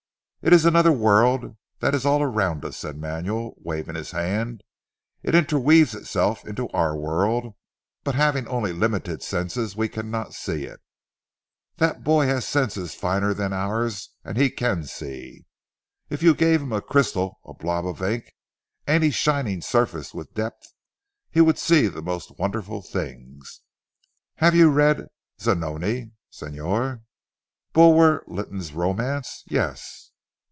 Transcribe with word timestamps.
"It 0.43 0.53
is 0.53 0.65
another 0.65 0.91
world 0.91 1.55
that 1.81 1.93
is 1.93 2.03
all 2.03 2.23
around 2.23 2.65
us," 2.65 2.75
said 2.75 2.97
Manuel 2.97 3.53
waving 3.57 3.93
his 3.93 4.09
hand, 4.09 4.63
"it 5.21 5.35
interweaves 5.35 5.93
itself 5.93 6.47
into 6.47 6.67
our 6.69 6.97
world 6.97 7.53
but 8.03 8.15
having 8.15 8.47
only 8.47 8.73
limited 8.73 9.21
senses 9.21 9.75
we 9.75 9.87
cannot 9.87 10.33
see 10.33 10.63
it. 10.63 10.79
That 11.77 12.03
boy 12.03 12.25
has 12.25 12.47
senses 12.47 12.95
finer 12.95 13.35
than 13.35 13.53
ours 13.53 14.15
and 14.25 14.35
he 14.35 14.49
can 14.49 14.83
see. 14.85 15.45
If 16.09 16.23
you 16.23 16.33
gave 16.33 16.59
him 16.63 16.73
a 16.73 16.81
crystal, 16.81 17.39
a 17.45 17.53
blob 17.53 17.85
of 17.85 18.01
ink, 18.01 18.33
any 18.87 19.11
shining 19.11 19.61
surface 19.61 20.11
with 20.11 20.33
depth, 20.33 20.73
he 21.29 21.39
would 21.41 21.59
see 21.59 21.87
the 21.87 22.01
most 22.01 22.39
wonderful 22.39 22.81
things. 22.81 23.61
Have 24.37 24.55
you 24.55 24.71
read 24.71 25.05
Zanoni, 25.39 26.13
Señor?" 26.33 27.03
"Bulwer 27.73 28.23
Lytton's 28.25 28.73
romance? 28.73 29.43
Yes." 29.47 30.07